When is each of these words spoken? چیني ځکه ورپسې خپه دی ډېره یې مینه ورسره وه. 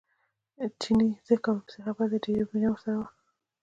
چیني 0.81 1.09
ځکه 1.27 1.49
ورپسې 1.51 1.79
خپه 1.85 2.05
دی 2.11 2.17
ډېره 2.25 2.39
یې 2.41 2.49
مینه 2.51 2.69
ورسره 2.71 2.95
وه. 2.99 3.07